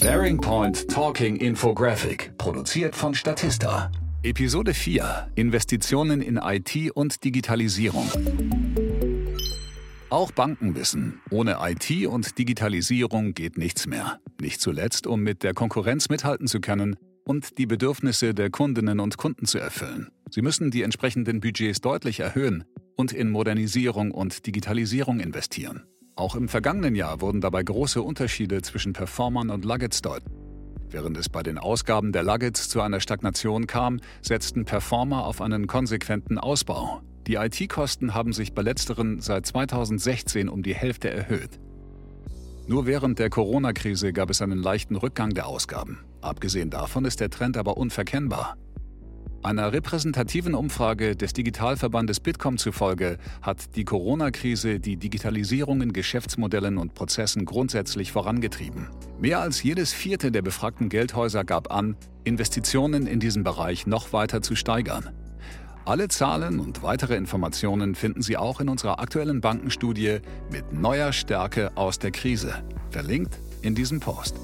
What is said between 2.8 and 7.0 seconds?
von Statista. Episode 4 Investitionen in IT